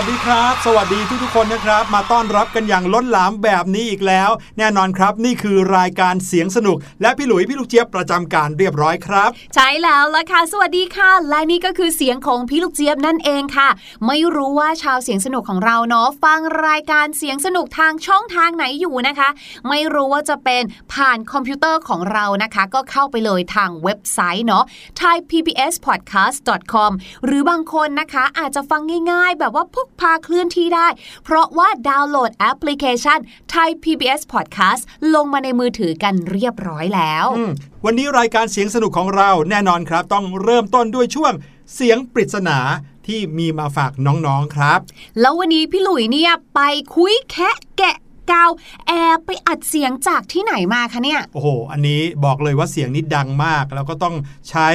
[0.00, 13.68] วัสดีครับ สวัสดีทุกๆคนนะครับ มาต้อนรับกันอย่างล้นหลามแบบนี้อีกแล้ว แน่นอนครับ นี่คือรายการเสียงสนุก และพี่หลุยพี่ลูกเจี๊ยบประจำการเรียบร้อยครับ ใช่แล้วละค่ะสวัสดีค่ะ และนี่ก็คือเสียงของพี่ลูกเจี๊ยบนั่นเองค่ะ
[14.06, 19.28] ไม่รู้ว่าชาวเสียงสนุกของเราเนาะฟังรายการเสียงสนุกทางช่องทางไหนอยู่นะคะ
[19.68, 20.62] ไม่รู้ว่าจะเป็น
[20.94, 24.64] ผ่านคอมพิวเตอร์ของเรานะคะ ก็เข้าไปเลยทางเว็บไซต์เนาะ
[25.00, 26.90] thaipbspodcast.com
[27.24, 28.80] หรือบางคนนะคะ อาจจะฟัง
[29.12, 30.88] ง่าย ๆ แบบว่าพวกพาเคลื่อนที่ได้
[31.24, 33.18] เพราะว่าดาวน์โหลดแอปพลิเคชัน
[33.54, 34.82] Thai PBS Podcast
[35.14, 37.52] ลงมาในมือถือกันเรียบร้อยแล้วอืม
[37.84, 41.32] วันนี้รายการเสียงสนุกของเราแน่นอนครับ ต้องเริ่มต้นด้วยช่วง
[41.74, 42.58] เสียงปริศนา
[43.06, 44.78] ที่มีมาฝากน้องๆครับ
[45.20, 46.60] แล้ววันนี้พี่หลุยเนี่ยไป
[46.94, 47.96] คุยแคะแกะ
[48.32, 48.44] กา
[48.86, 54.14] แอบไปอัดเสียงจากที่ไหนมาคะเนี่ย โอ้โห อันนี้บอกเลยว่าเสียงนี้ดังมาก แล้วก็ต้อง
[54.50, 54.68] ใช้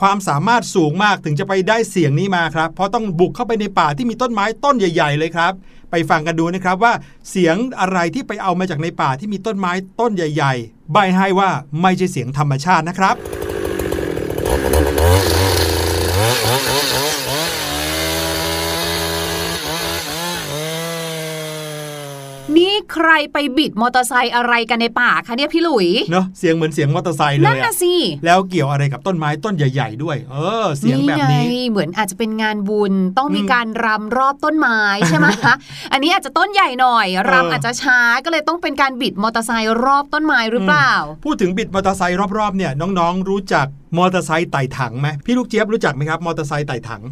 [0.00, 5.52] ความสามารถสูงมากถึงจะไปได้เสียงนี้มาครับ เพราะต้องบุกเข้าไปในป่าที่มีต้นไม้ต้นใหญ่ ๆ เลยครับ
[5.90, 6.92] ไปฟังกันดูนะครับว่า
[7.30, 11.50] เสียงอะไรที่ไปเอามาจากในป่าที่มีต้นไม้ต้นใหญ่ ๆ ใบให้ว่า
[11.82, 13.16] ไม่ใช่เสียงธรรมชาตินะครับ
[22.56, 27.94] นี่ ใครไปบิดมอเตอร์ไซค์อะไรกันในป่าคะเนี่ยพี่หลุยเนอะเสียงเหมือนเสียงมอเตอร์ไซค์เลยนั่นน่ะอะสิ
[28.24, 31.36] แล้วเกี่ยวอะไรกับต้นไม้ต้นใหญ่ ๆ ด้วย เออ เสียงแบบนี้ไง
[31.70, 35.54] เหมือนอาจจะเป็นงานบุญต้องมีอืมการรำรอบต้นไม้ใช่ไหมคะ
[35.92, 40.92] อันนี้อาจจะต้นใหญ่หน่อยเออรำอาจจะช้าก็เลยต้องเป็นการบิดมอเตอร์ไซค์รอบต้นไม้หรือเปล่า
[41.24, 43.66] พูดถึงบิดมอเตอร์ไซค์รอบๆเนี่ยน้องๆ รู้จัก
[43.98, 47.02] มอเตอร์ไซค์ไต่ถังไหมพี่ลูกเจี๊ยบรู้จักไหมครับมอเตอร์ไซค์ไต่ถัง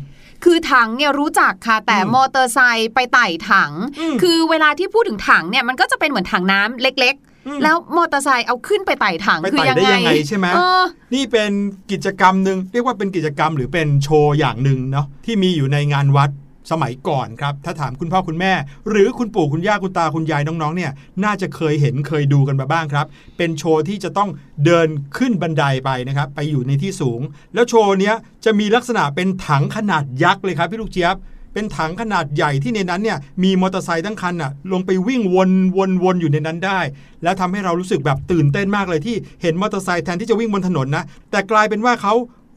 [0.44, 10.82] คือถังเนี่ยรู้จักค่ะ แต่อืมมอเตอร์ไซค์ไปไต่ถังอืมคือเวลาที่พูดถึงถังเนี่ยมันก็จะเป็นเหมือนถังน้ำเล็กอืมๆแล้วมอเตอร์ไซค์เอาขึ้นไปไต่ถังไปคือไต่ยังได้ไงยังไงใช่ไหมเออ
[11.14, 11.50] นี่เป็น
[11.92, 16.30] กิจกรรมหนึ่งเรียกว่าเป็นกิจกรรมหรือเป็นโชว์อย่างหนึ่งเนาะที่มีอยู่ในงานวัด
[16.70, 18.52] สมัยก่อนครับ ถ้าถามคุณพ่อคุณแม่
[18.88, 20.92] หรือคุณปู่คุณย่าคุณตาคุณยายน้องๆเนี่ย
[21.24, 23.06] น่าจะเคยเห็นเคยดูกันมาบ้างครับ
[23.36, 24.30] เป็นโชว์ที่จะต้อง
[24.64, 27.20] เดินขึ้นบันไดไปนะครับไปอยู่ในที่สูง
[27.54, 31.16] แล้วโชว์เนี้ยจะมีลักษณะเป็นถังขนาดยักษ์เลยครับพี่ลูกเจี๊ยบ
[31.54, 36.80] เป็นถังขนาดใหญ่ที่ในนั้นเนี่ยมีมอเตอร์ไซค์ทั้งคันอะลงไปวิ่งวนวนวนอยู่ในนั้นได้
[37.22, 42.14] แล้วทำให้เรารู้สึกแบบตื่นเต้นมากเลยที่เห็นมอเตอร์ไซค์แทนที่จะวิ่งบนถนนนะแต่กลายเป็นว่าเขา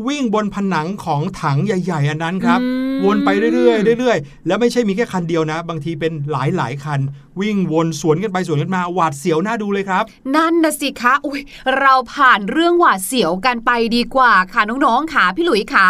[0.08, 2.68] วิ่งบนผนังของถังใหญ่ ๆ อันนั้นครับอื
[3.04, 7.00] มวนไปเรื่อยๆเรื่อยๆ แล้วไม่ใช่มีแค่คันเดียวนะ บางทีเป็นหลายๆคัน
[7.42, 10.04] วิ่งวนสวนกันไปสวนกันมาหวาดเสียวน่าดูเลยครับ
[10.36, 11.42] นั่นนะสิคะอุ้ย
[11.80, 15.88] เราผ่านเรื่องหวาดเสียวกันไปดีกว่าค่ะน้องๆค่ะพี่หลุยค่ะ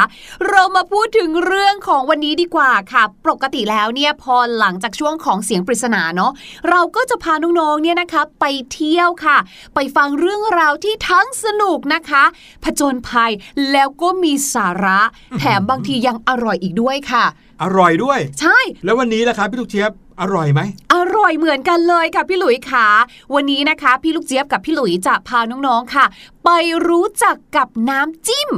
[0.49, 6.31] เรามาพูดถึงเรื่องของวันนี้ดีกว่าค่ะ ปกติแล้วเนี่ยพอหลังจากช่วงของเสียงปริศนาเนาะ
[6.69, 9.37] เราก็จะพาน้องๆเนี่ยนะคะไปเที่ยวค่ะ
[9.75, 12.23] ไปฟังเรื่องราวที่ทั้งสนุกนะคะ
[12.63, 13.31] ผจญภัย
[13.71, 14.99] แล้วก็มีสาระ
[15.39, 17.25] แถมบางทียังอร่อยอีกด้วยค่ะ
[17.63, 20.61] อร่อยด้วย ใช่ แล้ววันนี้ล่ะครับพี่ลูกเจี๊ยบอร่อยไหม
[20.93, 22.87] อร่อยเหมือนกันเลยค่ะพี่หลุยค่ะ
[23.33, 26.05] วันนี้นะคะ พี่ลูกเจี๊ยบกับพี่หลุยจะพาน้องๆค่ะ
[26.45, 26.49] ไป
[26.87, 28.49] รู้จักกับน้ำจิ้ม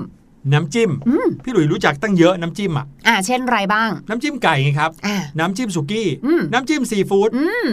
[0.53, 7.67] น้ำจิ้มอืมพี่หลุยรู้จักตั้งเยอะน้ำจิ้มอะอ่าเช่นไรบ้าง น้ำจิ้มไก่ไงครับอ่าน้ำจิ้มสุกี้อืมน้ำจิ้มซีฟู้ดอืม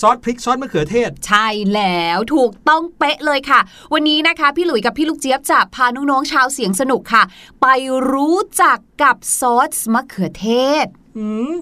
[0.00, 3.60] ซอสพริกซอสมะเขือเทศ ใช่แล้วถูกต้องเป๊ะเลยค่ะ
[3.92, 7.22] วันนี้นะคะ พี่หลุยกับพี่ลูกเจี๊ยบจะพาน้องๆชาวเสียงสนุกค่ะ
[7.62, 7.66] ไป
[8.12, 10.48] รู้จักกับซอสมะเขือเท
[10.84, 10.86] ศ
[11.18, 11.54] อืม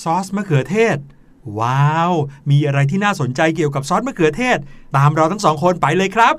[0.00, 0.96] ซอสมะเขือเทศ
[1.58, 2.12] ว้าว
[2.50, 4.58] มีอะไรที่น่าสนใจเกี่ยวกับซอสมะเขือเทศ
[4.96, 6.34] ตามเราทั้งสองคนไปเลยครับ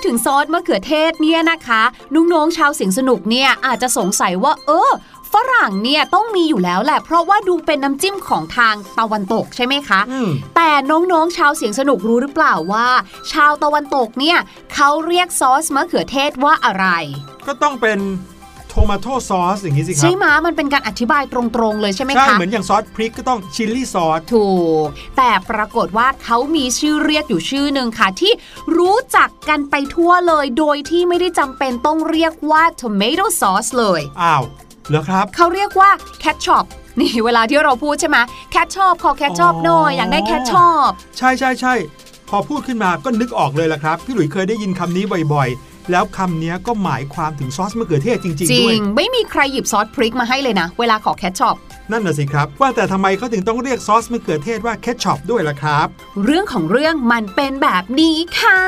[0.00, 1.82] ถ้าพูดถึงซอสมะเขือเทศเนี่ยนะคะ
[2.14, 4.90] น้องๆชาวเสียงสนุกเนี่ยอาจจะสงสัยว่า เออ
[5.32, 12.88] ฝรั่งเนี่ยต้องมีอยู่แล้วแหละ เพราะว่าดูเป็นน้ำจิ้มของทางตะวันตกใช่ไหมคะอืมแต่น้องๆ ชาวเสียงสนุกรู้หรือเปล่าว่า
[13.32, 14.38] ชาวตะวันตกเนี่ย
[14.74, 16.86] เขาเรียกซอสมะเขือเทศว่าอะไร
[17.46, 17.98] ก็ต้องเป็น
[18.70, 21.40] โทมาโตซอสอย่างนี้สิครัใช่ไหมมันเป็นการอธิบายตร
[21.72, 24.48] งๆเลยใช่ไหมใช่คะเหมือนอย่างซอสพริกก็ต้องชิลลี่ซอส ถู
[24.84, 24.86] ก
[25.16, 28.32] แต่ปรากฏว่าเขามีชื่อเรียกอยู่ชื่อหนึ่งค่ะ ที่
[28.78, 34.42] รู้จักกันไปทั่วเลย โดยที่ไม่ได้จำเป็นต้องเรียกว่า tomato sauce เลย อ้าว
[34.88, 35.90] เหรอครับ เขาเรียกว่า
[36.22, 36.64] ketchup
[37.00, 38.18] นี่เวลาที่เราพูดใช่ไหม
[38.54, 41.74] ketchup ขอ ketchup หน่อยอยากได้ ketchup ใช่ใช่ใช่
[42.28, 51.56] พอพูดขึ้นมาก็นึกออกเลยล่ะครับ พี่หลุยเคยได้ยินคำนี้บ่อยๆ แล้วคำนี้ก็หมายความถึงซอสมะเขือเทศจริงจๆริด้วยงไม่มีใครหยิบซอสพริกมาให้เลยนะ เวลาขอ ketchup
[51.90, 55.86] นั่นน่ะสิครับ ว่าแต่ทำไมเขาถึงต้องเรียกซอสมะเขือเทศว่าเคชัพด้วยล่ะครับ
[56.24, 58.60] เรื่องของเรื่องมันเป็นแบบนี้ค่ะ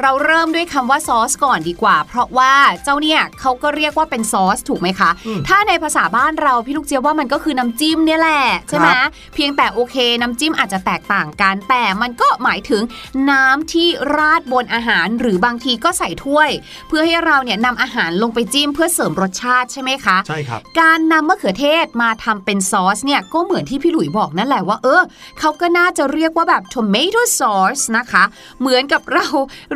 [0.00, 12.82] เราเริ่มด้วยคำว่าซอสก่อนดีกว่า เพราะว่าเจ้าเนี่ยเขาก็เรียกว่าเป็นซอสถูกไหมคะอืมถ้าในภาษาบ้านเราพี่ลูกเจี๊ยบว่ามันก็คือน้ำจิ้มเนี่ยแหละใช่ไหมครับเพียงแต่โอเคน้ำจิ้มอาจจะแตกต่างกันแต่มันก็หมายถึง
[13.30, 16.50] น้ำที่ราดบนอาหาร หรือบางทีก็ใส่ถ้วย
[16.88, 25.02] เพื่อให้เราเนี่ยนำอาหารลงไปจิ้มเพื่อเสริมรสชาติใช่ไหมคะใช่ครับการนำมะเขือเทศมาทำเป็นซอสเนี่ยก็เหมือนที่พี่หลุยบอกนั่นแหละว่าเออ
[25.40, 28.24] เขาก็น่าจะเรียกว่าแบบ tomato sauce นะคะ
[28.60, 29.26] เหมือนกับเรา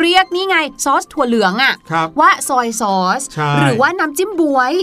[0.01, 4.75] เรียกนี่ไงซอสถั่วเหลืองอะครับว่าซอยซอสใช่หรือว่าน้ำจิ้มบวย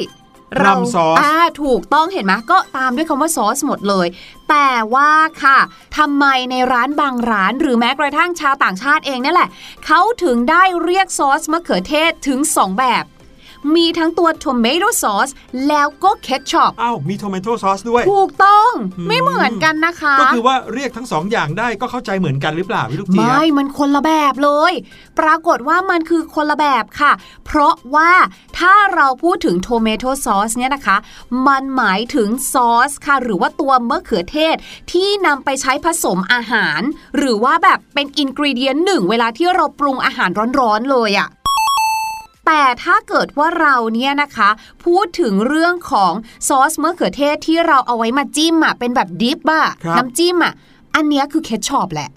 [0.64, 4.08] รำซอสอ่าถูกต้องเห็นไหมก็ตามด้วยคำว่าซอสหมดเลย
[4.50, 5.12] แต่ว่า
[5.44, 5.60] ค่ะ
[5.98, 9.50] ทำไมในร้านบางร้าน หรือแม้กระทั่งชาวต่างชาติเองเนี่ยแหละ
[9.86, 13.04] เขาถึงได้เรียกซอสมะเขือเทศถึง 2 แบบ
[13.76, 15.32] มีทั้งตัว tomato sauce
[15.68, 24.74] แล้วก็ ketchup อ้าวมีโทม a โตซอสด้วย ถูกต้องอืมไม่เหมือนกันนะคะ ก็คือว่าเรียกทั้งสองอย่างได้ก็เข้าใจเหมือนกันหรือเปล่าพี่ลูกเจี๊ยบไม่มันคนละแบบเลย
[25.20, 27.12] ปรากฏว่ามันคือคนละแบบค่ะ
[27.46, 28.12] เพราะว่า
[28.60, 30.98] ถ้าเราพูดถึง tomato sauce เนี่ยนะคะ
[31.48, 34.56] มันหมายถึงซอสค่ะ หรือว่าตัวมะเขือเทศ
[34.92, 36.82] ที่นำไปใช้ผสมอาหาร
[37.18, 40.30] หรือว่าแบบเป็นอินกรีเดียนหนึ่งเวลาที่เราปรุงอาหาร
[40.60, 41.30] ร้อนๆเลยอะ
[42.46, 44.50] แต่ถ้าเกิดว่าเราเนี่ยนะคะ
[44.86, 46.14] พูดถึงเรื่องของ
[46.48, 50.54] ซอสมะเขือเทศที่เราเอาไว้มาจิ้มอะเป็นแบบ dip อะครับน้ำจิ้มอะ
[50.96, 52.10] อันเนี้ยคือ ketchup แหละ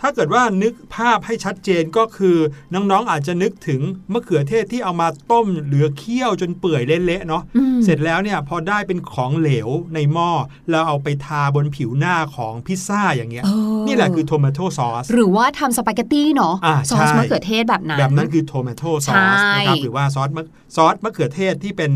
[0.00, 2.36] ถ้าเกิดว่านึกภาพให้ชัดเจนก็คือ
[2.74, 3.80] น้องๆอาจจะนึกถึง
[4.12, 10.30] มะเขือเทศที่เอามาต้มหรือเคี่ยวจนเปื่อยเละๆเนาะอืมเสร็จแล้วเนี่ยพอได้เป็นของเหลวในหม้อ
[10.70, 13.48] แล้วเอาไปทาบนผิวหน้าของพิซซ่าอย่างเงี้ยเอ
[13.80, 20.44] อนี่แหละคือ tomato sauce หรือว่าทำสปาเกตตี้เนาะอ่าซอสใช่มะเขือเทศแบบนั้นแบบนั้นคือ tomato sauce ใช่นะครับหรือว่าซอสมะ
[20.76, 21.90] ซอสมะเขือเทศที่เป็น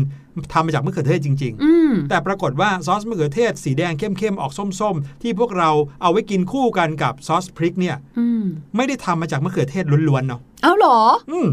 [0.53, 5.69] ทำมาจากมะเขือเทศจริงๆอืมแต่ปรากฏว่าซอสมะเขือเทศสีแดงเข้มๆ ออกส้มๆ ที่พวกเรา
[6.01, 8.43] เอาไว้กินคู่กันกับซอสพริกเนี่ยอืม
[8.75, 10.99] ไม่ได้ทำมาจากมะเขือเทศล้วนๆเนาะเอาเหรอ
[11.31, 11.47] อืม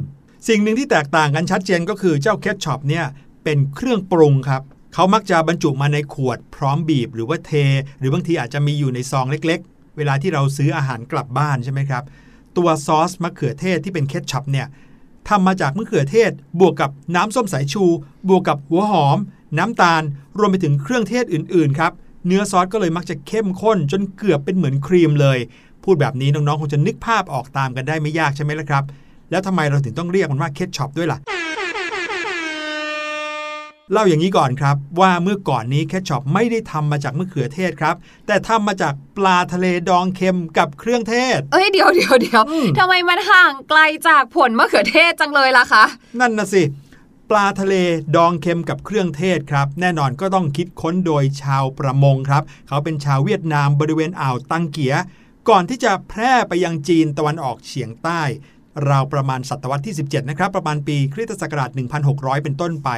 [0.48, 3.04] สิ่งหนึ่งที่แตกต่างกันชัดเจนก็คือเจ้า ketchup เนี่ย
[3.44, 4.62] เป็นเครื่องปรุงครับ
[4.94, 7.52] เขามักจะบรรจุมาในขวดพร้อมบีบหรือว่าเท
[7.98, 12.04] หรือบางทีอาจจะมีอยู่ในซองเล็ก ๆ เวลาที่เราซื้ออาหารกลับบ้านใช่ไหมครับ
[12.56, 14.66] ตัวซอสมะเขือเทศที่เป็น ketchup เนี่ย
[15.28, 17.84] ทำมาจากมะเขือเทศ บวกกับน้ำส้มสายชู
[18.28, 19.18] บวกกับหัวหอม
[19.58, 20.02] น้ำตาล
[20.38, 21.92] รวมไปถึงเครื่องเทศอื่นๆครับ
[22.26, 25.38] เนื้อซอสก็เลยมักจะเข้มข้น จนเกือบเป็นเหมือนครีมเลย
[25.84, 28.84] พูดแบบนี้น้องๆคงจะนึกภาพออกตามกันได้ไม่ยากใช่ไหมล่ะครับ
[29.30, 31.18] แล้วทำไมเราถึงต้องเรียกมันว่า ketchup ด้วยล่ะ
[33.94, 37.94] เล่าอย่างนี้ก่อนครับ ว่าเมื่อก่อนนี้ ketchup ไม่ได้ทำมาจากมะเขือเทศครับ
[38.26, 45.84] แต่ทำมาจากปลาทะเลดองเค็มกับเครื่องเทศ เอ้ยเดี๋ยวเดี๋ยวเดี๋ยวอืมทำไมมันห่างไกลจากผลมะเขือเทศจังเลยล่ะคะ
[46.20, 46.62] นั่นนะสิ
[47.30, 47.74] ปลาทะเล
[48.16, 54.94] ดองเค็มกับเครื่องเทศครับ แน่นอนก็ต้องคิดค้นโดยชาวประมงครับ เขาเป็นชาวเวียดนามบริเวณอ่าวตังเกีย
[55.48, 58.22] ก่อนที่จะแพร่ไปยังจีนตะวันออกเฉียงใต้
[58.88, 61.70] ราวประมาณศตวรรษที่ 17 นะครับ ประมาณปีคริสตศักราช
[62.06, 62.90] 1600 เป็นต้นไป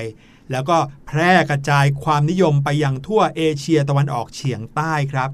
[0.51, 5.31] แล้วก็แพร่กระจายความนิยมไปยังทั่วเอเชียตะวันออกเฉียงใต้ครับ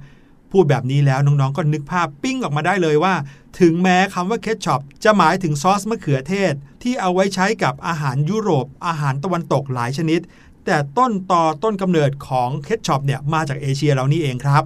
[0.52, 3.14] พูดแบบนี้แล้วน้องๆก็นึกภาพปิ๊งออกมาได้เลยว่า
[3.60, 10.20] ถึงแม้คำว่า ketchup จะหมายถึงซอสมะเขือเทศ ที่เอาไว้ใช้กับอาหารยุโรป อาหารตะวันตกหลายชนิด
[10.64, 14.62] แต่ต้นตอต้นกำเนิดของ ketchup เนี่ยมาจากเอเชียเรานี่เองครับ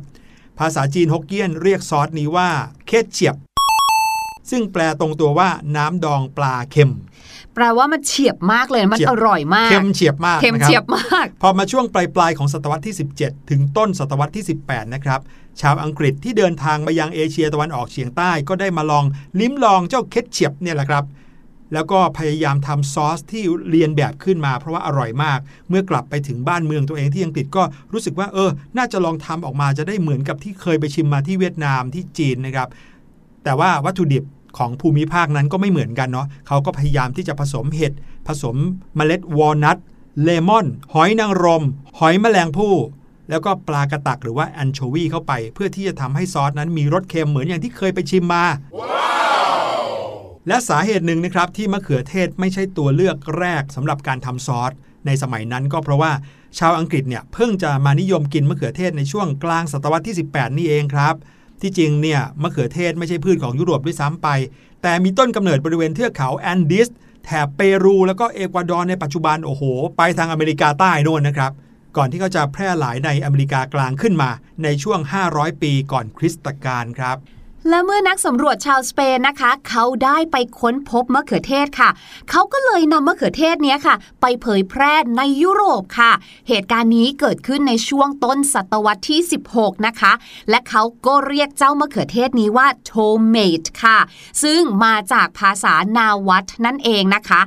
[0.59, 2.49] ภาษาจีนฮกเกี้ยนเรียกซอสนี้ว่า
[2.87, 3.37] เคทเฉียบ
[4.51, 6.93] ซึ่งแปลตรงตัวว่าน้ำดองปลาเค็ม
[7.55, 15.21] แปลว่ามันเฉียบมากเลยมันเฉียบอร่อยมากเค็มเฉียบมากเค็มนะครับเฉียบมาก พอมาช่วงปลายปลายๆของศตวรรษที่ 17 ถึงต้นศตวรรษที่ 18 นะครับ
[15.61, 19.05] ชาวอังกฤษที่เดินทางมายังเอเชียตะวันออกเฉียงใต้ก็ได้มาลอง
[19.41, 21.05] ลิ้มลองเจ้าเคทเชียบเนี่ยแหละครับ
[21.73, 32.69] แล้วก็พยายามทำซอสที่เรียนแบบขึ้นมา เพราะว่าอร่อยมาก เมื่อกลับไปถึงบ้านเมืองตัวเองที่อังกฤษก็รู้สึกว่าเออ น่าจะลองทำออกมาจะได้เหมือนกับที่เคยไปชิมมาที่เวียดนามที่จีนนะครับ
[33.45, 34.25] แต่ว่าวัตถุดิบ
[34.59, 37.93] ของภูมิภาคนั้นก็ไม่เหมือนกันเนาะเขาก็พยายามที่จะผสมเห็ด
[38.27, 38.57] ผสม
[38.97, 39.77] เมล็ดวอลนัท
[40.23, 41.65] เลมอน หอยนางรม
[41.99, 42.75] หอยแมลงภู่
[43.31, 48.45] แล้วก็ปลากระตักหรือว่าแอนโชวีเข้าไป เพื่อที่จะทำให้ซอสนั้นมีรสเค็มเหมือนอย่างที่เคยไปชิมมา
[50.49, 54.73] และสาเหตุหนึ่งนะครับที่มะเขือเทศไม่ใช่ตัวเลือกแรกสำหรับการทำซอส
[55.07, 56.13] ในสมัยนั้นก็เพราะว่า
[56.59, 61.15] ชาวอังกฤษเนี่ยเพิ่งจะมานิยมกินมะเขือเทศในช่วงกลางศตวรรษที่ 18 นี่เองครับ
[61.65, 64.29] ที่จริงเนี่ยมะเขือเทศไม่ใช่พืชของยุโรปด้วยซ้ำไป
[64.83, 66.89] แต่มีต้นกำเนิดบริเวณเทือกเขาแอนดิส
[67.25, 69.63] แถบเปรูแล้วก็เอกวาดอร์ในปัจจุบันโอ้โห
[69.97, 71.53] ไปทางอเมริกาใต้โน่นนะครับ
[71.97, 74.31] ก่อนที่เขาจะแพร่หลายในอเมริกากลางขึ้นมา
[74.63, 77.17] ในช่วง 500 ปีก่อนคริสตกาลครับ
[77.69, 81.91] และเมื่อนักสำรวจชาวสเปนนะคะ เขาได้ไปค้นพบมะเขือเทศค่ะ
[82.31, 86.13] เขาก็เลยนำมะเขือเทศเนี้ยค่ะ ไปเผยแพร่ในยุโรปค่ะ
[86.49, 89.21] เหตุการณ์นี้เกิดขึ้นในช่วงต้นศตวรรษที่
[89.53, 90.13] 16 นะคะ
[90.51, 92.93] และเขาก็เรียกเจ้ามะเขือเทศนี้ว่าโท
[93.29, 93.99] เมตค่ะ
[94.43, 97.41] ซึ่งมาจากภาษานาวัตนั่นเองนะคะ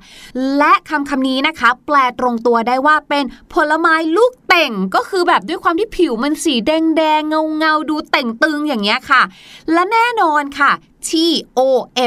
[0.57, 9.21] และคำคำนี้นะคะ แปลตรงตัวได้ว่าเป็นผลไม้ลูกเต่งก็คือแบบด้วยความที่ผิวมันสีแดงแดงเงาเงาดูเต่งตึงอย่างเงี้ยค่ะ
[9.73, 10.71] และแน่น่นอนค่ะ
[11.07, 11.11] T
[11.57, 11.59] O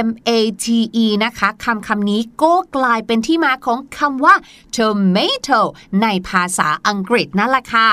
[0.06, 0.30] M A
[0.64, 0.66] T
[1.04, 4.34] E นะคะคำคำนี้ก็กลายเป็นที่มาของคำว่า
[4.76, 5.60] tomato
[6.02, 7.88] ในภาษาอังกฤษนั่นแหละค่ะ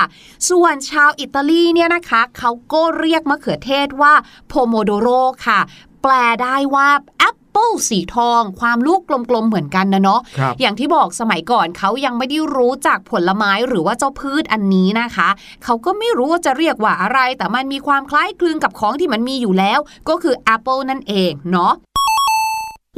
[0.48, 4.14] ส่วนชาวอิตาลีเนี่ยนะคะ เขาก็เรียกมะเขือเทศว่า
[4.52, 5.60] pomodoro ค่ะ
[6.02, 6.12] แปล
[6.42, 6.88] ได้ว่า
[7.18, 9.00] แอปเปิลสีทอง ความลูก
[9.30, 15.28] กลมๆเหมือนกันนะเนาะครับอย่างที่บอกสมัยก่อนเขายังไม่ได้รู้จักผลไม้หรือว่าเจ้าพืชอันนี้นะคะ
[15.64, 21.72] เขาก็ไม่รู้ว่าจะเรียกว่าอะไร แต่มันมีความคล้ายคลึงกับของที่มันมีอยู่แล้ว ก็คือแอปเปิลนั่นเองเนาะ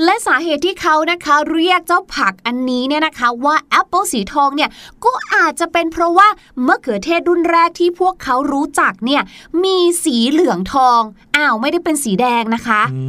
[0.04, 4.70] และสาเหตุที่เขานะคะเรียกเจ้าผักอันนี้เนี่ยนะคะว่าแอปเปิลสีทองเนี่ย
[5.04, 6.28] ก็อาจจะเป็นเพราะว่า
[6.66, 9.22] มะเขือเทศรุ่นแรกที่พวกเขารู้จักเนี่ย
[9.64, 11.00] มีสีเหลืองทอง
[11.36, 13.02] อ้าวไม่ได้เป็นสีแดงนะคะ อื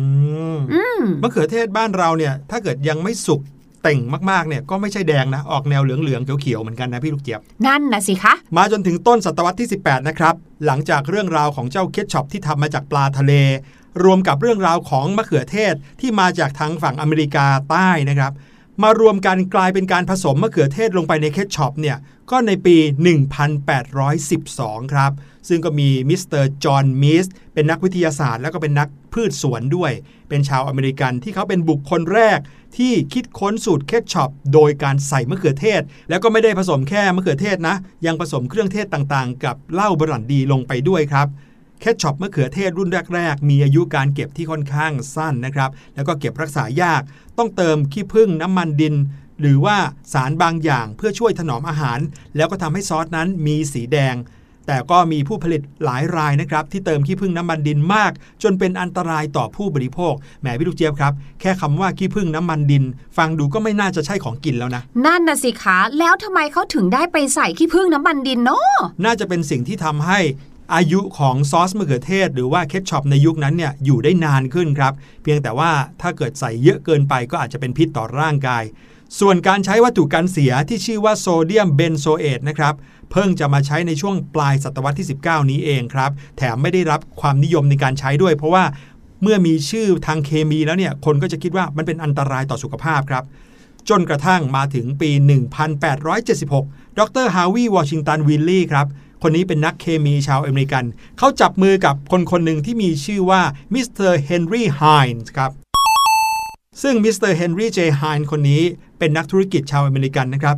[0.55, 3.41] มอืมมะเขือเทศบ้านเราเนี่ย ถ้าเกิดยังไม่สุก
[3.83, 10.35] เต่งมากๆเนี่ยก็ไม่ใช่แดงนะออกแนวเหลืองๆเขียวๆเหมือนกันนะพี่ลูกเจี๊ยบ นั่นนะสิคะ มาจนถึงต้นศตวรรษที่ 18 นะครับ
[10.65, 13.33] หลังจากเรื่องราวของเจ้าเคทช็อปที่ทำมาจากปลาทะเล
[14.03, 18.33] รวมกับเรื่องราวของมะเขือเทศที่มาจากทางฝั่งอเมริกาใต้นะครับ
[18.83, 21.97] มารวมกันกลายเป็นการผสมมะเขือเทศลงไปใน ketchup เนี่ย
[22.31, 22.77] ก็ในปี
[23.59, 25.11] 1812 ครับ
[25.47, 29.91] ซึ่งก็มีมิสเตอร์จอห์นมิสเป็นนักวิทยาศาสตร์ แล้วก็เป็นนักพืชสวนด้วย
[30.29, 32.39] เป็นชาวอเมริกันที่เขาเป็นบุคคลแรก
[32.77, 41.27] ที่คิดค้นสูตร ketchup โดยการใส่มะเขือเทศ แล้วก็ไม่ได้ผสมแค่มะเขือเทศนะ ยังผสมเครื่องเทศต่างๆ กับเหล้าบรันดีลงไปด้วยครับ
[41.79, 47.01] ketchup มะเขือเทศรุ่นแรก ๆ มีอายุการเก็บที่ค่อนข้างสั้นนะครับ แล้วก็เก็บรักษายาก
[47.37, 48.95] ต้องเติมขี้ผึ้งน้ำมันดิน
[49.41, 49.77] หรือว่า
[50.13, 51.99] สารบางอย่างเพื่อช่วยถนอมอาหาร
[52.35, 54.15] แล้วก็ทำให้ซอสนั้นมีสีแดง
[54.67, 58.11] แต่ก็มีผู้ผลิตหลายรายนะครับ ที่เติมขี้ผึ้งน้ำมันดินมาก
[58.43, 62.83] จนเป็นอันตรายต่อผู้บริโภคแหมพี่ลูกเจี๊ยบครับ แค่คำว่าขี้ผึ้งน้ำมันดิน
[63.17, 70.19] ฟังดูก็ไม่น่าจะใช่ของกินแล้วนะ นั่นนะสิคะแล้วทำไมเขาถึงได้ไปใส่ขี้ผึ้งน้ำมันดินเนาะน่าจะเป็นสิ่งที่ทำให้
[70.75, 78.63] อายุของซอสมะเขือเทศ หรือว่าเคทช็อปในยุคนั้นเนี่ยอยู่ได้นานขึ้นครับ เพียงแต่ว่าถ้าเกิดใส่เยอะเกินไปก็อาจจะเป็นพิษต่อร่างกาย
[79.19, 82.75] ส่วนการใช้วัตถุกันเสียที่ชื่อว่าโซเดียมเบนโซเอตนะครับ
[83.11, 88.63] เพิ่งจะมาใช้ในช่วงปลายศตวรรษที่ 19 นี้เองครับ แถมไม่ได้รับความนิยมในการใช้ด้วย เพราะว่า
[89.21, 93.23] เมื่อมีชื่อทางเคมีแล้วเนี่ยคนก็จะคิดว่ามันเป็นอันตรายต่อสุขภาพครับ
[93.89, 95.09] จนกระทั่งมาถึงปี
[95.85, 98.87] 1876 ดรฮาวีวอชิงตันวิลลี่ครับ
[99.23, 100.85] คนนี้เป็นนักเคมีชาวอเมริกัน
[101.17, 103.41] เขาจับมือกับคนคนหนึ่งที่มีชื่อว่า
[103.73, 104.81] มิสเตอร์เฮนรี่ไฮ
[105.13, 105.51] น์ครับ
[106.81, 108.63] ซึ่งมิสเตอร์เฮนรี่เจไฮน์คนนี้
[109.01, 110.57] เป็นนักธุรกิจชาวอเมริกันนะครับ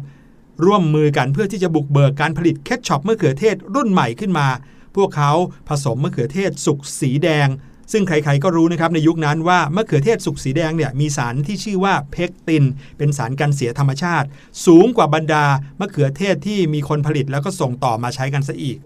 [0.66, 4.48] ร่วมมือกันเพื่อที่จะบุกเบิกการผลิต ketchup มะเขือเทศรุ่นใหม่ขึ้นมา
[4.96, 5.32] พวกเขา
[5.70, 7.48] ผสมมะเขือเทศสุกสีแดง
[7.92, 12.64] ซึ่งใครๆก็รู้นะครับในยุคนั้นว่ามะเขือเทศสุกสีแดงเนี่ยมีสารที่ชื่อว่าเพกติน
[12.98, 14.28] เป็นสารกันเสียธรรมชาติ
[14.66, 15.46] สูงกว่าบรรดา
[15.80, 18.78] มะเขือเทศที่มีคนผลิตแล้วก็ส่งต่อมาใช้กันซะอีก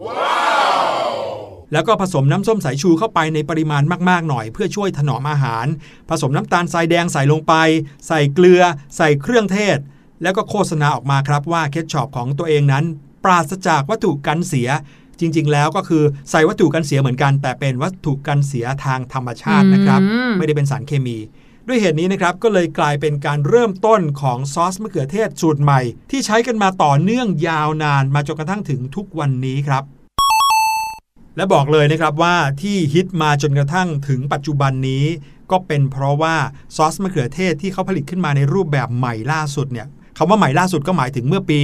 [1.71, 5.65] แล้วก็ผสมน้ำส้มสายชูเข้าไปในปริมาณมากๆหน่อย เพื่อช่วยถนอมอาหาร
[6.09, 7.53] ผสมน้ำตาลทรายแดงใส่ลงไป
[8.07, 8.61] ใส่เกลือ
[8.97, 9.77] ใส่เครื่องเทศ
[10.23, 12.85] แล้วก็โฆษณาออกมาครับว่าเคทช็อปของตัวเองนั้น
[13.23, 14.69] ปราศจากวัตถุกันเสีย
[15.19, 21.17] จริง ๆ แล้วก็คือใส่วัตถุกันเสียเหมือนกัน แต่เป็นวัตถุกันเสียทางธรรมชาตินะครับอืมไม่ได้เป็นสารเคมี
[21.67, 29.83] ด้วยเหตุนี้นะครับก็เลยกลายเป็นการเริ่มต้นของซอสมะเขือเทศสูตรใหม่ ที่ใช้กันมาต่อเนื่องยาวนานมาจนกระทั่งถึงทุกวันนี้ครับ
[31.37, 35.05] และบอกเลยนะครับว่าที่ฮิตมาจนกระทั่งถึงปัจจุบันนี้
[35.51, 36.35] ก็เป็นเพราะว่า
[36.75, 41.59] ซอสมะเขือเทศที่เขาผลิตขึ้นมาในรูปแบบใหม่ล่าสุดเนี่ยคำว่าใหม่ล่าสุดก็หมายถึงเมื่อปี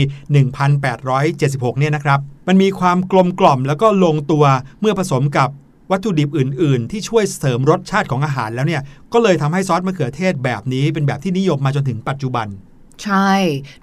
[0.72, 4.46] 1876 เนี่ยนะครับ มันมีความกลมกล่อมแล้วก็ลงตัว
[4.82, 5.50] เมื่อผสมกับ
[5.92, 8.82] วัตถุดิบอื่น ๆ ที่ช่วยเสริมรสชาติของอาหารแล้วเนี่ย
[9.14, 12.48] ก็เลยทำให้ซอสมะเขือเทศแบบนี้เป็นแบบที่นิยมมาจนถึงปัจจุบัน
[13.04, 13.32] ใช่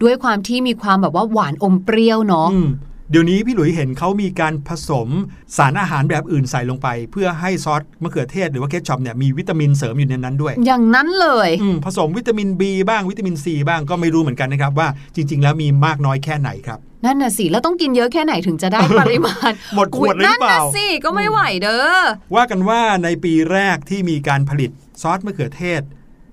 [0.03, 2.68] ด้วยความที่มีความแบบว่าหวานอมเปรี้ยวเนาะอืม
[3.12, 5.09] เดี๋ยวนี้พี่หลุยเห็นเขามีการผสม
[5.57, 22.01] สารอาหารแบบอื่นใส่ลงไป เพื่อให้ซอสมะเขือเทศหรือว่า ketchup เนี่ยมีวิตามินเสริมอยู่ในนั้นด้วย อย่างนั้นเลยอืมผสมวิตามิน B บ้างวิตามิน C บ้างก็ไม่รู้เหมือนกันนะครับว่าจริง ๆ แล้วมีมากน้อยแค่ไหนครับนั่นน่ะสิ แล้วต้องกินเยอะแค่ไหนถึงจะได้ปริมาณ หมดขวดเลยหรือเปล่า นั่นน่ะสิ ก็ไม่ไหวเด้อ
[22.35, 24.70] ว่ากันว่าในปีแรกที่มีการผลิต
[25.03, 25.83] ซอสมะเขือเทศ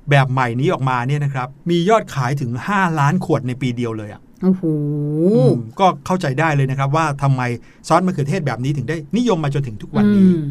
[0.09, 4.63] แบบใหม่นี้ออกมาเนี่ยนะครับ มียอดขายถึง 5 ล้านขวดในปีเดียวเลยอะ โอ้โห
[5.35, 7.41] อืมก็เข้าใจได้เลยนะครับ ว่าทำไม
[7.87, 10.41] ซอสมะเขือเทศแบบนี้ถึงได้นิยมมาจนถึงทุกวันนี้อืม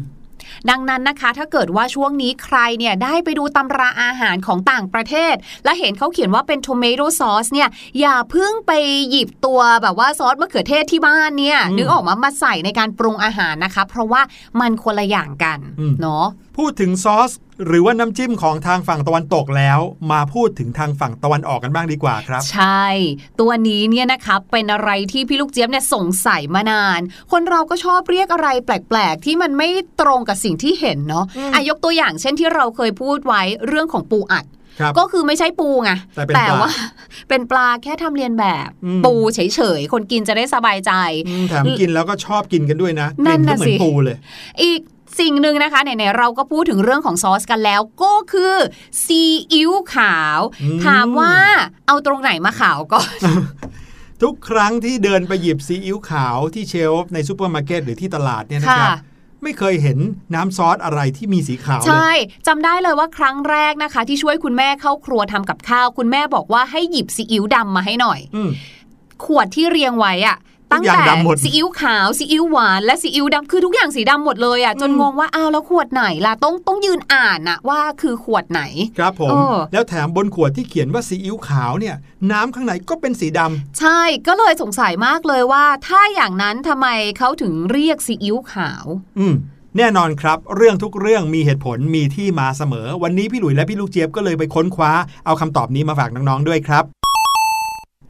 [0.69, 7.69] ดังนั้นนะคะ ถ้าเกิดว่าช่วงนี้ใครเนี่ยได้ไปดูตำราอาหารของต่างประเทศ และเห็นเขาเขียนว่าเป็น tomato sauce เนี่ย
[7.99, 8.71] อย่าเพิ่งไป
[9.09, 14.21] หยิบตัวแบบว่าซอสมะเขือเทศที่บ้านเนี่ยอืมนึกออกมามาใส่ในการปรุงอาหารนะคะ เพราะว่า
[14.59, 16.25] มันคนละอย่างกันอืมเนาะ
[16.57, 17.31] พูดถึงซอส
[17.65, 19.79] หรือว่าน้ำจิ้มของทางฝั่งตะวันตกแล้ว
[20.11, 22.85] มาพูดถึงทางฝั่งตะวันออกกันบ้างดีกว่าครับ ใช่
[23.39, 29.67] ตัวนี้เนี่ยนะคะเป็นอะไรที่พี่ลูกเจี๊ยบเนี่ยสงสัยมานาน คนเราก็ชอบเรียกอะไรแปลก ๆ ที่มันไม่
[30.01, 34.45] ตรงกับสิ่งที่เห็นเนาะอืมอะยกตัวอย่างเช่นที่เราเคยพูดไว้เรื่องของปูอัด
[34.79, 36.71] ครับก็คือไม่ใช่ปูไงแต่เป็นปลาว่า
[37.29, 39.39] เป็นปลาแค่ทำเรียนแบบอืมปูเฉ
[39.77, 40.91] ยๆ คนกินจะได้สบายใจ
[41.27, 44.17] อืมแถมกินแล้วก็ชอบกินกันด้วยนะกนั่ลิ่นนก็น่ะเหมือสินปูเลย
[44.61, 44.81] อีก
[45.19, 48.55] สิ่งหนึ่งนะคะไหนๆเราก็พูดถึงเรื่องของซอสกันแล้ว ก็คือ
[49.05, 49.21] ซี
[49.53, 51.33] อิ๊วขาวอืมถามว่า
[51.87, 53.17] เอาตรงไหนมาขาวก่อน
[54.23, 58.97] ทุกครั้งที่เดินไปหยิบซีอิ๊วขาวที่เชลฟ์ในซูเปอร์มาร์เก็ตหรือที่ตลาดเนี่ยนะครับค่ะ
[59.43, 59.97] ไม่เคยเห็น
[60.35, 68.49] น้ำซอสอะไรที่มีสีขาวเลใช่ยจำได้เลยว่าครั้งแรกนะคะ ที่ช่วยคุณแม่เข้าครัวทำกับข้าว คุณแม่บอกว่าให้หยิบซีอิ๊วดำมาให้หน่อยอืม
[69.25, 78.61] ขวดที่เรียงไว้อะทุ ตั้กงอย่างแต่ดำหมดซีอิ๊วขาวซีอิ๊วหวานและซีอิ๊วดำคือทุกอย่างสีดำหมดเลยอะจนอืมงงว่าอ้าวแล้วขวดไหนล่ะต้องต้องยืนอ่านอะว่าคือขวดไหน
[78.97, 81.95] ครับผมเออแล้วแถมบนขวดที่เขียนว่าซีอิ๊วขาวเนี่ย
[82.31, 88.85] น้ำข้างในก็เป็นสีดำใช่ก็เลยสงสัยมากเลยว่า ถ้าอย่างนั้นทำไมเขาถึงเรียกซีอิ๊วขาว
[89.19, 89.35] อืม
[89.77, 94.91] แน่นอนครับ เรื่องทุกเรื่องมีเหตุผลมีที่มาเสมอ วันนี้พี่หลุยและพี่ลูกเจี๊ยบก็เลยไปค้นคว้า
[95.25, 96.96] เอาคำตอบนี้มาฝากน้องๆด้วยครับ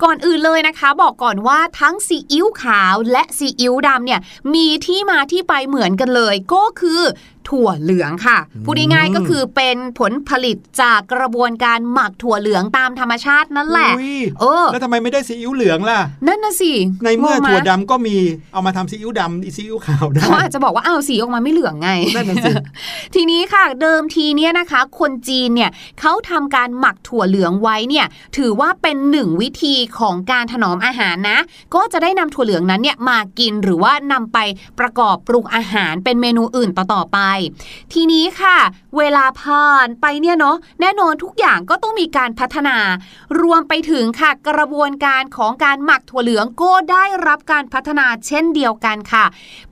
[0.03, 4.19] ก่อนอื่นเลยนะคะ บอกก่อนว่าทั้งซีอิ๊วขาวและซีอิ๊วดำเนี่ย
[4.53, 7.01] มีที่มาที่ไปเหมือนกันเลย ก็คือ
[7.49, 16.71] ถั่วเหลืองค่ะอืมพูดง่ายๆก็คือเป็นผลผลิตจากกระบวนการหมักถั่วเหลืองตามธรรมชาตินั่นแหละอุ๊ยเออแล้วทำไมไม่ได้ซีอิ๊วเหลืองล่ะ นั่นน่ะสิ
[17.03, 18.17] ในเมื่องงไหถั่วดำก็มี
[18.53, 22.51] เอามาทำซีอิ๊วดำซีอิ๊วขาวได้เขาอาจจะบอกว่าอ้าวสีออกมาไม่เหลืองไงนั่นน่ะสิ
[23.15, 28.05] ทีนี้ค่ะเดิมทีเนี่ยนะคะ คนจีนเนี่ยเขาทำการหมักถั่วเหลืองไว้เนี่ย
[28.37, 31.39] ถือว่าเป็นหนึ่งวิธีของการถนอมอาหารนะ
[31.75, 34.37] ก็จะได้นำถั่วเหลืองนั้นเนี่ยมากินหรือว่านำไป
[34.79, 37.19] ประกอบปรุงอาหารเป็นเมนูอื่นต่อๆไป
[37.93, 38.57] ทีนี้ค่ะ
[38.97, 42.77] เวลาผ่านไปเนี่ยเนาะแน่นอนทุกอย่างก็ต้องมีการพัฒนา
[43.41, 49.25] รวมไปถึงค่ะกระบวนการของการหมักถั่วเหลืองก็ได้รับการพัฒนาเช่นเดียวกันค่ะ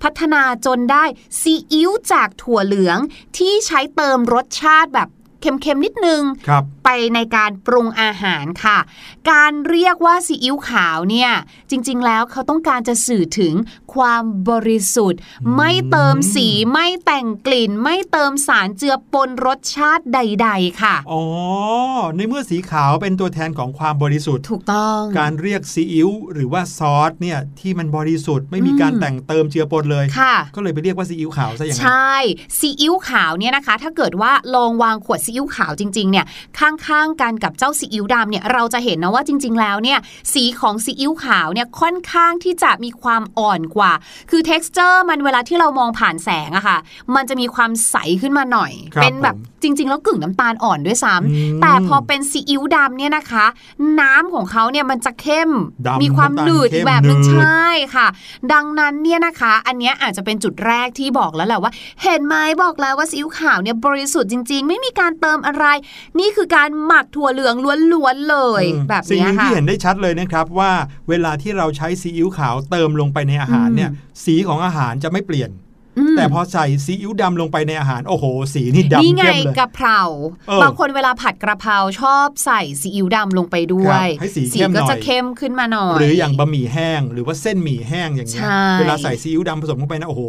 [0.04, 1.04] พัฒนาจนได้
[1.40, 2.98] ซีอิ๊วจากถั่วเหลือง
[3.38, 5.10] ที่ใช้เติมรสชาติแบบ
[5.42, 8.78] เค็มๆนิดนึงครับไปในการปรุงอาหารค่ะ
[9.32, 11.32] การเรียกว่าซีอิ๊วขาวเนี่ย
[11.70, 13.54] จริงๆแล้วเขาต้องการจะสื่อถึง
[13.96, 15.20] ความบริสุทธิ์
[15.56, 21.24] ไม่เติมสีไม่แต่งกลิ่น ไม่เติมสารเจือปนรสชาติใด ๆ ค่ะอ๋อ
[22.16, 32.16] ในเมื่อสีขาวเป็นตัวแทนของความบริสุทธิ์ ถูกต้อง การเรียกซีอิ๊วหรือว่าซอสเนี่ยที่มันบริสุทธิ์ไม่มีการอืมแต่งเติมเจือปนเลยค่ะก็เลยไปเรียกว่าซีอิ๊วขาวซะอย่างใชนั้น่
[32.60, 36.26] ซีอิ๊วขาวเนี่ยนะคะ ถ้าเกิดว่าลองวางขวดซีอิ๊วขาวจริงๆเนี่ย
[36.60, 40.00] ข้างๆกันกับเจ้าซีอิ๊วดำเนี่ยเราจะเห็นนะว่าจริง ๆ แล้วเนี่ย
[40.34, 43.85] สีของซีอิ๊วขาวเนี่ยค่อนข้างที่จะมีความอ่อนกว่า
[44.30, 46.78] คือ t e x t อร์มันเวลาที่เรามองผ่านแสงอะค่ะ
[47.16, 53.46] มันจะมีความใสขึ้นมาหน่อยครับเป็นแบบผมจริง ๆ แล้วกึ่งน้ำตาลอ่อนด้วยซ้ำอืมแต่พอเป็นซีอิ๊วดำเนี่ยนะคะ
[54.02, 55.50] น้ำของเขาเนี่ยมันจะเข้ม
[55.88, 58.08] ดำมีความน้ำตาลหนืดเข้มแบบนึงหนืดใช่ค่ะ
[58.54, 61.72] ดังนั้นเนี่ยนะคะ อันเนี้ยอาจจะเป็นจุดแรกที่บอกแล้วแหละว่า
[62.04, 65.66] เห็นไหมบอกแล้วว่าซีอิ๊วขาวเนี่ยบริสุทธิ์จริง ๆ ไม่มีการเติมอะไร
[66.20, 67.56] นี่คือการหมักถั่วเหลือง
[67.94, 70.72] ล้วนๆเลยอืมแบบสิ่งเนี้หยนึ่งค่ะที่เห็นได้ชัดเลยนะครับว่า
[71.10, 73.90] เวลาที่เราใช้ซีอิ๊วขาวเติมลงไปในอาหารเนี่ย
[74.26, 75.50] สีของอาหารจะไม่เปลี่ยน
[76.18, 80.00] แต่พอใส่ซีอิ๊วดำลงไปในอาหาร โอ้โห สีนี่ดำนี่ไงเข้มเลยกะเพรา
[80.48, 90.24] เออบางคนเวลาผัดกระเพราชอบใส่ซีอิ๊วดำลงไปด้วครัยบให้สีเข้มหน่ก็อยจะเข้มขึ้นมาหน่อยหรืออย่างบะหมี่แห้งหรือว่าเส้นหมี่แห้งอย่างเงี้ยใช่เวลาใส่ซีอิ๊วดำผสมเข้าไปนะโอ้โห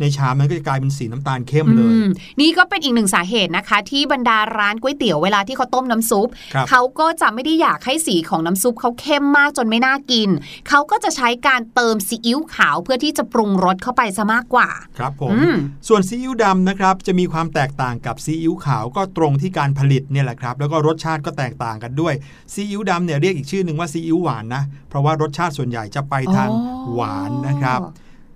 [0.00, 2.06] ในชามมันก็จะกลายเป็นสีน้ำตาลเข้มเลยอืม
[2.40, 10.28] นี่ก็เป็นอีกหนึ่งสาเหตุนะคะ ที่บรรดาร้านก๋วยเตี๋ยวเวลาที่เขาต้มน้ำซุปครับเขาก็จะไม่ได้อยากให้สีของน้ำซุปเขาเข้มมากจนไม่น่ากิน
[10.68, 14.68] เขาก็จะใช้การเติมซีอิ๊วขาวเพื่อที่จะปรุงรสเข้าไปซะมากกว่า
[15.10, 15.56] ครับผมอืม
[15.88, 22.14] ส่วนซีอิ๊วดำนะครับจะมีความแตกต่างกับซีอิ๊วขาวก็ตรงที่การผลิตเนี่ยแหละครับแล้วก็รสชาติก็แตกต่างกันด้วย
[22.52, 27.80] ซีอิ๊วดำเนี่ยเรียกอีกชื่อหนึ่งว่าซีอิ๊วหวานนะเพราะว่ารสชาติส่วนใหญ่จะไปทางอ๋อหวานนะครับ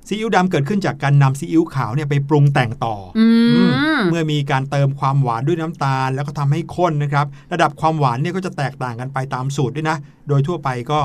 [0.08, 3.26] ซีอิ๊วดำเกิดขึ้นจากการนำซีอิ๊วขาวเนี่ยไปปรุงแต่งต่อออื
[3.68, 9.96] มเมื่อมีการเติมความหวานด้วยน้ำตาล แล้วก็ทำให้ข้นนะครับระดับความหวานเนี่ยก็จะแตกต่างกันไปตามสูตรด้วยนะ
[10.28, 11.00] โดยทั่วไปก็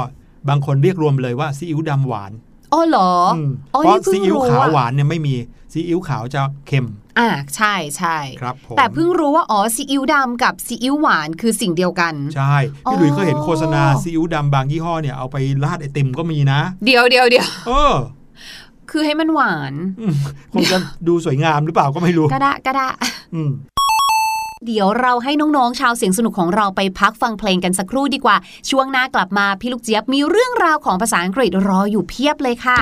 [0.50, 2.32] บางคนเรียกรวมเลยว่าซีอิ๊วดำหวาน
[2.74, 5.36] อ๋อเหรอมอ๋อเพราะนี่เพิ่งซีอิ๊วรู้ขาวอะหวานเนี่ยไม่มี
[5.74, 6.88] ซีอิ๊วขาวจะเค็ม
[7.20, 12.56] อ่าใช่ใช่ครับผมแต่เพิ่งรู้ว่าอ๋อซีอิ๊วดำกับซีอิ๊วหวานคือสิ่งเดียวกัน ใช่
[12.86, 17.94] อ๋อพี่หลุยส์เคยเห็นโฆษณาซีอิ๊วดำบางยี่ห้อเนี่ยเอาไปราดไอติมก็มีนะ เดียวเดียวเดียวเออ
[18.92, 20.14] คือให้มันหวานอืม
[20.54, 20.78] คงจะ
[21.08, 22.88] ดูสวยงามหรือเปล่าก็ไม่รู้ก็ได้ก็ได้
[23.36, 23.52] อืม
[24.66, 28.38] เดี๋ยวเราให้น้องๆ ชาวเสียงสนุกของเราไปพักฟังเพลงกันสักครู่ดีกว่า
[28.70, 32.80] ช่วงหน้ากลับมาพี่ลูกเจี๊ยบมีเรื่องราวของภาษาอังกฤษรออยู่เพียบเลยค่ะ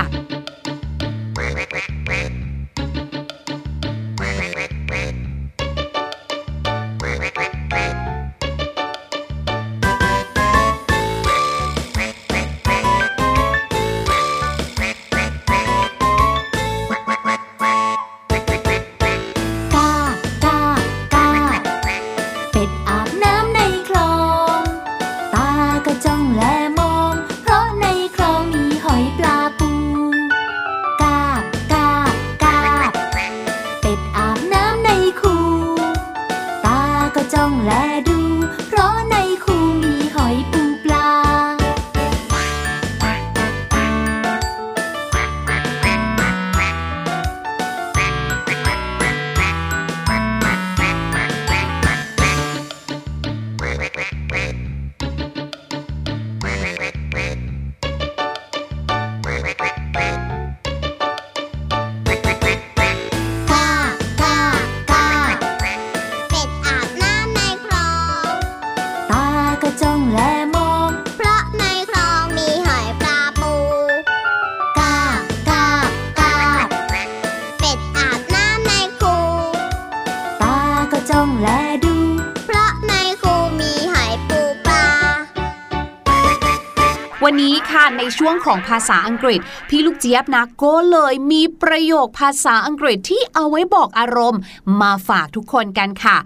[69.82, 70.47] าก็
[87.30, 94.42] วันนี้ค่ะในช่วงของภาษาอังกฤษ พี่ลูกเจี๊ยบนะก็เลยมีประโยคภาษาอังกฤษที่เอาไว้บอกอารมณ์
[94.82, 96.18] มาฝากทุกคนกันค่ะ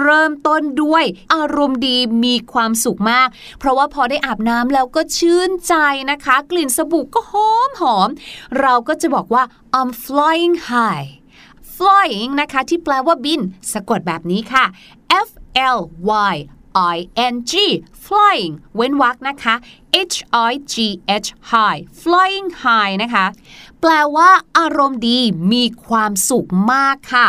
[0.00, 5.74] เริ่มต้นด้วยอารมณ์ดีมีความสุขมาก เพราะว่าพอได้อาบน้ำแล้วก็ชื่นใจ
[6.10, 8.08] นะคะ กลิ่นสบู่ก็หอมหอม
[8.60, 9.42] เราก็จะบอกว่า
[9.78, 11.06] I'm flying high
[11.76, 13.40] flying นะคะ ที่แปลว่าบิน
[13.72, 14.64] สะกดแบบนี้ค่ะ
[15.26, 15.28] F
[15.76, 15.78] L
[16.32, 16.36] Y
[16.94, 16.96] I
[17.32, 17.52] N G
[18.04, 19.54] flying เว้นวรรคนะคะ
[20.12, 20.16] H
[20.50, 20.74] I G
[21.24, 23.26] H high flying high นะคะ
[23.80, 25.18] แปลว่าอารมณ์ดี
[25.52, 27.26] มีความสุขมากค่ะ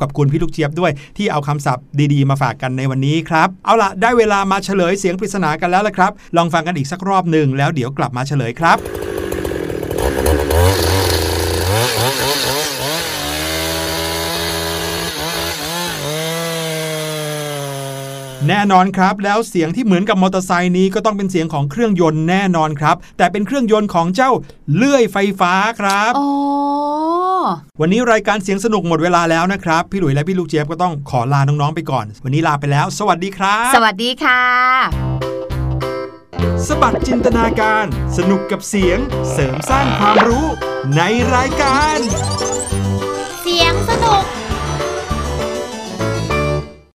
[0.00, 8.78] ขอบคุณพี่ลูกเจี๊ยบด้วยที่เอาคำศัพท์ดีๆ มาฝากกันในวันนี้ครับ เอาล่ะได้เวลามาเฉลยเสียงปริศนากันแล้วละครับ ลองฟังกันอีกสักรอบหนึ่งแล้วเดี๋ยวกลับมาเฉลยครับ
[18.48, 24.30] แน่นอนครับ แล้วเสียงที่เหมือนกับมอเตอร์ไซค์นี้ก็ต้องเป็นเสียงของเครื่องยนต์แน่นอนครับ แต่เป็นเครื่องยนต์ของเจ้า
[24.74, 26.28] เลื่อยไฟฟ้าครับอ๋อ
[27.80, 34.42] วันนี้รายการเสียงสนุกหมดเวลาแล้วนะครับ พี่หลุยและพี่ลูกเจี๊ยบก็ต้องขอลาน้องๆไปก่อน วันนี้ลาไปแล้ว สวัสดีครับ สวัสดีค่ะ
[36.66, 37.84] สบัดจินตนาการ
[38.16, 38.98] สนุกกับเสียง
[39.32, 40.46] เสริมสร้างความรู้
[40.96, 41.00] ใน
[41.34, 41.98] รายการ